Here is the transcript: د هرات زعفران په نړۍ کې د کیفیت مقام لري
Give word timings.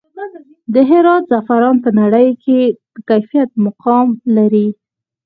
د 0.73 0.75
هرات 0.89 1.23
زعفران 1.31 1.75
په 1.85 1.89
نړۍ 1.99 2.29
کې 2.43 2.59
د 2.71 2.75
کیفیت 3.09 3.49
مقام 3.65 4.07
لري 4.35 4.67